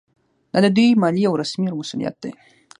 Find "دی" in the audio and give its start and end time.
2.23-2.31